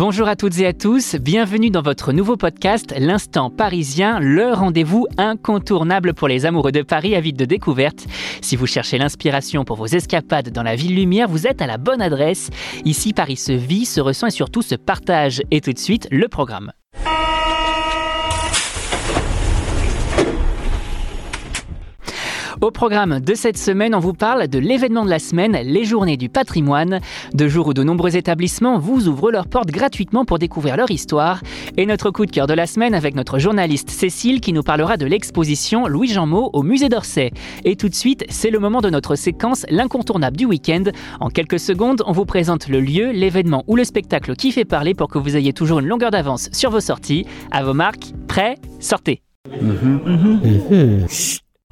Bonjour 0.00 0.28
à 0.28 0.34
toutes 0.34 0.58
et 0.58 0.66
à 0.66 0.72
tous, 0.72 1.16
bienvenue 1.16 1.68
dans 1.68 1.82
votre 1.82 2.14
nouveau 2.14 2.38
podcast 2.38 2.94
L'instant 2.98 3.50
parisien, 3.50 4.18
le 4.18 4.50
rendez-vous 4.54 5.06
incontournable 5.18 6.14
pour 6.14 6.26
les 6.26 6.46
amoureux 6.46 6.72
de 6.72 6.80
Paris 6.80 7.14
avides 7.14 7.36
de 7.36 7.44
découverte. 7.44 8.06
Si 8.40 8.56
vous 8.56 8.66
cherchez 8.66 8.96
l'inspiration 8.96 9.66
pour 9.66 9.76
vos 9.76 9.84
escapades 9.84 10.48
dans 10.48 10.62
la 10.62 10.74
ville 10.74 10.94
lumière, 10.94 11.28
vous 11.28 11.46
êtes 11.46 11.60
à 11.60 11.66
la 11.66 11.76
bonne 11.76 12.00
adresse. 12.00 12.48
Ici 12.86 13.12
Paris 13.12 13.36
se 13.36 13.52
vit, 13.52 13.84
se 13.84 14.00
ressent 14.00 14.28
et 14.28 14.30
surtout 14.30 14.62
se 14.62 14.74
partage. 14.74 15.42
Et 15.50 15.60
tout 15.60 15.74
de 15.74 15.78
suite, 15.78 16.08
le 16.10 16.28
programme. 16.28 16.72
Au 22.60 22.70
programme 22.70 23.20
de 23.20 23.34
cette 23.34 23.56
semaine, 23.56 23.94
on 23.94 24.00
vous 24.00 24.12
parle 24.12 24.46
de 24.46 24.58
l'événement 24.58 25.06
de 25.06 25.08
la 25.08 25.18
semaine, 25.18 25.56
les 25.64 25.86
journées 25.86 26.18
du 26.18 26.28
patrimoine, 26.28 27.00
de 27.32 27.48
jours 27.48 27.68
où 27.68 27.72
de 27.72 27.82
nombreux 27.82 28.16
établissements 28.16 28.78
vous 28.78 29.08
ouvrent 29.08 29.30
leurs 29.30 29.48
portes 29.48 29.70
gratuitement 29.70 30.26
pour 30.26 30.38
découvrir 30.38 30.76
leur 30.76 30.90
histoire, 30.90 31.40
et 31.78 31.86
notre 31.86 32.10
coup 32.10 32.26
de 32.26 32.30
cœur 32.30 32.46
de 32.46 32.52
la 32.52 32.66
semaine 32.66 32.92
avec 32.92 33.14
notre 33.14 33.38
journaliste 33.38 33.88
Cécile 33.88 34.42
qui 34.42 34.52
nous 34.52 34.62
parlera 34.62 34.98
de 34.98 35.06
l'exposition 35.06 35.86
Louis-Jean 35.86 36.26
Mot 36.26 36.50
au 36.52 36.62
musée 36.62 36.90
d'Orsay. 36.90 37.30
Et 37.64 37.76
tout 37.76 37.88
de 37.88 37.94
suite, 37.94 38.26
c'est 38.28 38.50
le 38.50 38.58
moment 38.58 38.82
de 38.82 38.90
notre 38.90 39.14
séquence 39.14 39.64
L'incontournable 39.70 40.36
du 40.36 40.44
week-end. 40.44 40.84
En 41.18 41.30
quelques 41.30 41.60
secondes, 41.60 42.02
on 42.04 42.12
vous 42.12 42.26
présente 42.26 42.68
le 42.68 42.80
lieu, 42.80 43.10
l'événement 43.10 43.64
ou 43.68 43.76
le 43.76 43.84
spectacle 43.84 44.36
qui 44.36 44.52
fait 44.52 44.66
parler 44.66 44.92
pour 44.92 45.08
que 45.08 45.16
vous 45.16 45.34
ayez 45.34 45.54
toujours 45.54 45.78
une 45.78 45.86
longueur 45.86 46.10
d'avance 46.10 46.50
sur 46.52 46.70
vos 46.70 46.80
sorties. 46.80 47.24
À 47.50 47.64
vos 47.64 47.72
marques, 47.72 48.12
prêts, 48.28 48.56
sortez. 48.80 49.22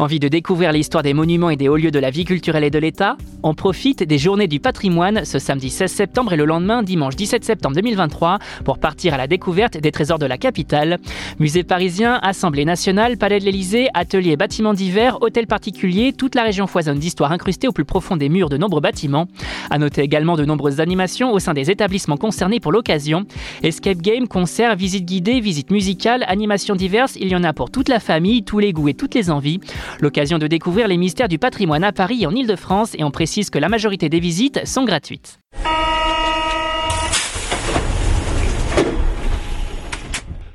Envie 0.00 0.20
de 0.20 0.28
découvrir 0.28 0.70
l'histoire 0.70 1.02
des 1.02 1.12
monuments 1.12 1.50
et 1.50 1.56
des 1.56 1.68
hauts 1.68 1.76
lieux 1.76 1.90
de 1.90 1.98
la 1.98 2.10
vie 2.10 2.24
culturelle 2.24 2.62
et 2.62 2.70
de 2.70 2.78
l'État? 2.78 3.16
On 3.42 3.54
profite 3.54 4.04
des 4.04 4.16
journées 4.16 4.46
du 4.46 4.60
patrimoine 4.60 5.24
ce 5.24 5.40
samedi 5.40 5.70
16 5.70 5.90
septembre 5.90 6.32
et 6.32 6.36
le 6.36 6.44
lendemain, 6.44 6.84
dimanche 6.84 7.16
17 7.16 7.44
septembre 7.44 7.74
2023, 7.74 8.38
pour 8.64 8.78
partir 8.78 9.14
à 9.14 9.16
la 9.16 9.26
découverte 9.26 9.76
des 9.76 9.90
trésors 9.90 10.20
de 10.20 10.26
la 10.26 10.38
capitale. 10.38 10.98
Musée 11.40 11.64
parisien, 11.64 12.20
Assemblée 12.22 12.64
nationale, 12.64 13.16
Palais 13.16 13.40
de 13.40 13.44
l'Élysée, 13.44 13.88
ateliers 13.92 14.36
bâtiments 14.36 14.72
divers, 14.72 15.20
hôtels 15.20 15.48
particuliers, 15.48 16.12
toute 16.12 16.36
la 16.36 16.44
région 16.44 16.68
foisonne 16.68 17.00
d'histoires 17.00 17.32
incrustées 17.32 17.66
au 17.66 17.72
plus 17.72 17.84
profond 17.84 18.16
des 18.16 18.28
murs 18.28 18.50
de 18.50 18.56
nombreux 18.56 18.80
bâtiments. 18.80 19.26
À 19.68 19.78
noter 19.78 20.02
également 20.02 20.36
de 20.36 20.44
nombreuses 20.44 20.78
animations 20.78 21.32
au 21.32 21.40
sein 21.40 21.54
des 21.54 21.72
établissements 21.72 22.16
concernés 22.16 22.60
pour 22.60 22.70
l'occasion. 22.70 23.24
Escape 23.64 23.98
game, 23.98 24.28
concerts, 24.28 24.76
visites 24.76 25.06
guidées, 25.06 25.40
visites 25.40 25.72
musicales, 25.72 26.24
animations 26.28 26.76
diverses, 26.76 27.16
il 27.20 27.26
y 27.26 27.34
en 27.34 27.42
a 27.42 27.52
pour 27.52 27.72
toute 27.72 27.88
la 27.88 27.98
famille, 27.98 28.44
tous 28.44 28.60
les 28.60 28.72
goûts 28.72 28.86
et 28.86 28.94
toutes 28.94 29.16
les 29.16 29.28
envies. 29.28 29.58
L'occasion 30.00 30.38
de 30.38 30.46
découvrir 30.46 30.88
les 30.88 30.96
mystères 30.96 31.28
du 31.28 31.38
patrimoine 31.38 31.84
à 31.84 31.92
Paris 31.92 32.22
et 32.22 32.26
en 32.26 32.34
Ile-de-France 32.34 32.94
et 32.98 33.04
on 33.04 33.10
précise 33.10 33.50
que 33.50 33.58
la 33.58 33.68
majorité 33.68 34.08
des 34.08 34.20
visites 34.20 34.66
sont 34.66 34.84
gratuites. 34.84 35.38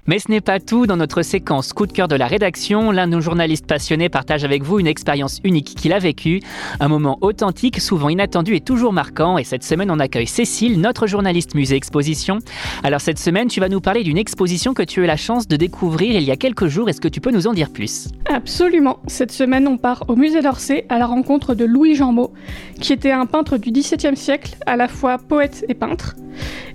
Mais 0.06 0.20
ce 0.20 0.30
n'est 0.30 0.42
pas 0.42 0.60
tout. 0.60 0.86
Dans 0.86 0.98
notre 0.98 1.22
séquence 1.22 1.72
coup 1.72 1.86
de 1.86 1.94
cœur 1.94 2.10
de 2.10 2.16
la 2.16 2.28
rédaction, 2.28 2.92
l'un 2.92 3.08
de 3.08 3.14
nos 3.14 3.22
journalistes 3.22 3.66
passionnés 3.66 4.10
partage 4.10 4.44
avec 4.44 4.62
vous 4.62 4.80
une 4.80 4.88
expérience 4.88 5.40
unique 5.46 5.76
qu'il 5.76 5.94
a 5.94 6.00
vécue. 6.00 6.42
Un 6.82 6.90
moment 6.90 7.18
authentique, 7.22 7.80
souvent 7.80 8.10
inattendu 8.10 8.54
et 8.54 8.60
toujours 8.60 8.92
marquant. 8.92 9.38
Et 9.38 9.46
cette 9.46 9.64
semaine, 9.64 9.90
on 9.90 10.00
accueille 10.00 10.28
Cécile, 10.28 10.82
notre 10.82 11.08
journaliste 11.08 11.56
musée 11.56 11.78
exposition. 11.78 12.40
Alors 12.84 13.00
cette 13.00 13.18
semaine, 13.18 13.48
tu 13.48 13.62
vas 13.62 13.70
nous 13.70 13.80
parler 13.80 14.04
d'une 14.04 14.18
exposition 14.18 14.74
que 14.74 14.84
tu 14.84 15.00
as 15.00 15.04
eu 15.04 15.08
la 15.08 15.16
chance 15.16 15.48
de 15.48 15.56
découvrir 15.56 16.16
il 16.16 16.24
y 16.24 16.32
a 16.32 16.36
quelques 16.36 16.68
jours. 16.68 16.90
Est-ce 16.90 17.00
que 17.00 17.08
tu 17.08 17.22
peux 17.22 17.32
nous 17.32 17.48
en 17.48 17.54
dire 17.54 17.70
plus? 17.70 18.10
Absolument. 18.30 19.00
Cette 19.08 19.32
semaine, 19.32 19.70
on 19.70 19.78
part 19.78 20.04
au 20.10 20.18
musée 20.18 20.42
d'Orsay 20.42 20.86
à 20.90 21.00
la 21.00 21.06
rencontre 21.06 21.56
de 21.56 21.64
Louis 21.64 21.96
Jean 21.96 22.12
Mot, 22.12 22.34
qui 22.82 22.92
était 22.92 23.12
un 23.12 23.26
peintre 23.26 23.58
du 23.58 23.72
XVIIe 23.72 24.18
siècle, 24.18 24.58
à 24.66 24.76
la 24.76 24.90
fois 24.90 25.18
poète 25.18 25.64
et 25.70 25.74
peintre. 25.74 26.16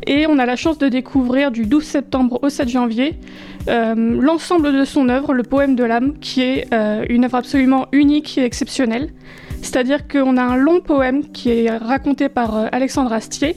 Et 0.07 0.27
on 0.27 0.39
a 0.39 0.47
la 0.47 0.57
chance 0.57 0.79
de 0.79 0.89
découvrir 0.89 1.51
du 1.51 1.67
12 1.67 1.85
septembre 1.85 2.39
au 2.43 2.49
7 2.49 2.69
janvier 2.69 3.18
euh, 3.69 3.95
l'ensemble 3.95 4.73
de 4.73 4.85
son 4.85 5.09
œuvre, 5.09 5.35
le 5.35 5.43
poème 5.43 5.75
de 5.75 5.85
l'âme, 5.85 6.19
qui 6.21 6.43
est 6.43 6.67
euh, 6.73 7.05
une 7.09 7.25
œuvre 7.25 7.37
absolument 7.37 7.87
unique 7.93 8.39
et 8.39 8.45
exceptionnelle. 8.45 9.13
C'est-à-dire 9.61 10.07
qu'on 10.07 10.37
a 10.37 10.43
un 10.43 10.57
long 10.57 10.81
poème 10.81 11.29
qui 11.33 11.51
est 11.51 11.77
raconté 11.77 12.29
par 12.29 12.57
euh, 12.57 12.67
Alexandre 12.73 13.13
Astier, 13.13 13.57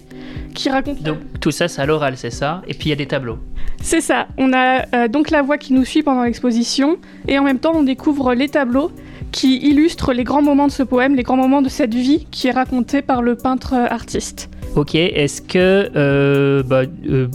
qui 0.53 0.69
raconte... 0.69 1.01
Donc 1.03 1.19
tout 1.39 1.51
ça, 1.51 1.67
c'est 1.67 1.81
à 1.81 1.85
l'oral, 1.85 2.17
c'est 2.17 2.31
ça? 2.31 2.61
Et 2.67 2.73
puis 2.73 2.87
il 2.87 2.89
y 2.89 2.93
a 2.93 2.97
des 2.97 3.05
tableaux. 3.05 3.37
C'est 3.81 4.01
ça. 4.01 4.27
On 4.37 4.51
a 4.53 5.07
donc 5.07 5.31
la 5.31 5.41
voix 5.41 5.57
qui 5.57 5.73
nous 5.73 5.85
suit 5.85 6.03
pendant 6.03 6.23
l'exposition, 6.23 6.97
et 7.27 7.39
en 7.39 7.43
même 7.43 7.59
temps, 7.59 7.71
on 7.73 7.83
découvre 7.83 8.33
les 8.33 8.49
tableaux 8.49 8.91
qui 9.31 9.57
illustrent 9.57 10.13
les 10.13 10.23
grands 10.23 10.41
moments 10.41 10.67
de 10.67 10.71
ce 10.71 10.83
poème, 10.83 11.15
les 11.15 11.23
grands 11.23 11.37
moments 11.37 11.61
de 11.61 11.69
cette 11.69 11.93
vie 11.93 12.27
qui 12.31 12.47
est 12.47 12.51
racontée 12.51 13.01
par 13.01 13.21
le 13.21 13.35
peintre 13.35 13.73
artiste. 13.73 14.49
Ok, 14.75 14.95
est-ce 14.95 15.41
que 15.41 15.91
euh, 15.95 16.63
bah, 16.63 16.83
euh, 17.09 17.27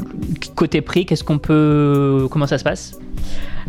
côté 0.54 0.80
prix, 0.80 1.04
qu'est-ce 1.04 1.24
qu'on 1.24 1.38
peut, 1.38 2.26
comment 2.30 2.46
ça 2.46 2.56
se 2.56 2.64
passe? 2.64 2.98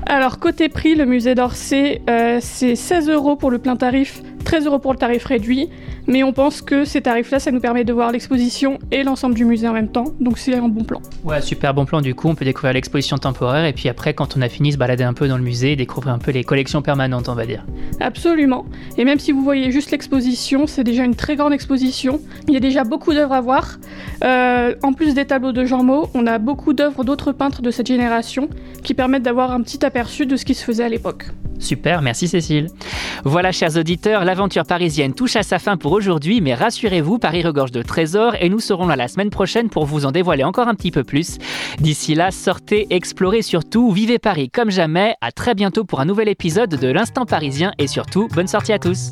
Alors 0.05 0.39
côté 0.39 0.69
prix, 0.69 0.95
le 0.95 1.05
musée 1.05 1.35
d'Orsay, 1.35 2.01
euh, 2.09 2.37
c'est 2.41 2.75
16 2.75 3.09
euros 3.09 3.35
pour 3.35 3.51
le 3.51 3.57
plein 3.57 3.75
tarif, 3.75 4.21
13 4.47 4.65
euros 4.65 4.79
pour 4.79 4.93
le 4.93 4.97
tarif 4.97 5.25
réduit. 5.25 5.67
Mais 6.07 6.23
on 6.23 6.31
pense 6.31 6.61
que 6.61 6.85
ces 6.85 7.01
tarifs-là, 7.01 7.37
ça 7.37 7.51
nous 7.51 7.59
permet 7.59 7.83
de 7.83 7.91
voir 7.91 8.13
l'exposition 8.13 8.79
et 8.91 9.03
l'ensemble 9.03 9.35
du 9.35 9.43
musée 9.43 9.67
en 9.67 9.73
même 9.73 9.89
temps. 9.89 10.05
Donc 10.21 10.37
c'est 10.37 10.55
un 10.55 10.69
bon 10.69 10.85
plan. 10.85 11.01
Ouais, 11.25 11.41
super 11.41 11.73
bon 11.73 11.83
plan. 11.83 11.99
Du 11.99 12.15
coup, 12.15 12.29
on 12.29 12.35
peut 12.35 12.45
découvrir 12.45 12.71
l'exposition 12.71 13.17
temporaire 13.17 13.65
et 13.65 13.73
puis 13.73 13.89
après, 13.89 14.13
quand 14.13 14.37
on 14.37 14.41
a 14.41 14.47
fini, 14.47 14.71
se 14.71 14.77
balader 14.77 15.03
un 15.03 15.11
peu 15.11 15.27
dans 15.27 15.35
le 15.35 15.43
musée 15.43 15.73
et 15.73 15.75
découvrir 15.75 16.13
un 16.13 16.17
peu 16.17 16.31
les 16.31 16.45
collections 16.45 16.81
permanentes, 16.81 17.27
on 17.27 17.35
va 17.35 17.45
dire. 17.45 17.65
Absolument. 17.99 18.65
Et 18.97 19.03
même 19.03 19.19
si 19.19 19.33
vous 19.33 19.43
voyez 19.43 19.69
juste 19.69 19.91
l'exposition, 19.91 20.65
c'est 20.65 20.85
déjà 20.85 21.03
une 21.03 21.15
très 21.15 21.35
grande 21.35 21.51
exposition. 21.51 22.21
Il 22.47 22.53
y 22.53 22.57
a 22.57 22.61
déjà 22.61 22.85
beaucoup 22.85 23.13
d'œuvres 23.13 23.33
à 23.33 23.41
voir. 23.41 23.79
Euh, 24.23 24.75
en 24.81 24.93
plus 24.93 25.13
des 25.13 25.25
tableaux 25.25 25.51
de 25.51 25.65
Jean 25.65 25.83
Mot, 25.83 26.07
on 26.13 26.25
a 26.25 26.37
beaucoup 26.37 26.71
d'œuvres 26.71 27.03
d'autres 27.03 27.33
peintres 27.33 27.61
de 27.61 27.69
cette 27.69 27.87
génération 27.87 28.47
qui 28.81 28.93
permettent 28.93 29.23
d'avoir 29.23 29.51
un 29.51 29.61
petit 29.61 29.85
aperçu 29.85 30.25
de 30.25 30.37
ce 30.37 30.45
qui 30.45 30.53
se 30.53 30.63
faisait 30.63 30.85
à 30.85 30.89
l'époque. 30.89 31.25
Super, 31.59 32.01
merci 32.01 32.27
Cécile. 32.27 32.67
Voilà, 33.23 33.51
chers 33.51 33.77
auditeurs, 33.77 34.23
l'aventure 34.23 34.65
parisienne 34.65 35.13
touche 35.13 35.35
à 35.35 35.43
sa 35.43 35.59
fin 35.59 35.77
pour 35.77 35.91
aujourd'hui, 35.91 36.41
mais 36.41 36.53
rassurez-vous, 36.53 37.19
Paris 37.19 37.43
regorge 37.43 37.71
de 37.71 37.81
trésors 37.81 38.35
et 38.39 38.49
nous 38.49 38.59
serons 38.59 38.87
là 38.87 38.95
la 38.95 39.07
semaine 39.07 39.29
prochaine 39.29 39.69
pour 39.69 39.85
vous 39.85 40.05
en 40.05 40.11
dévoiler 40.11 40.43
encore 40.43 40.67
un 40.67 40.75
petit 40.75 40.91
peu 40.91 41.03
plus. 41.03 41.37
D'ici 41.79 42.15
là, 42.15 42.31
sortez, 42.31 42.87
explorez 42.89 43.41
surtout, 43.41 43.91
vivez 43.91 44.19
Paris 44.19 44.49
comme 44.49 44.71
jamais. 44.71 45.15
À 45.21 45.31
très 45.31 45.55
bientôt 45.55 45.83
pour 45.83 45.99
un 45.99 46.05
nouvel 46.05 46.29
épisode 46.29 46.69
de 46.69 46.87
l'Instant 46.87 47.25
parisien 47.25 47.71
et 47.79 47.87
surtout, 47.87 48.27
bonne 48.33 48.47
sortie 48.47 48.73
à 48.73 48.79
tous. 48.79 49.09